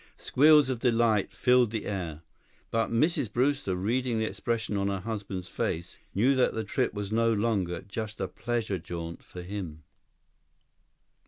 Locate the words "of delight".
0.71-1.31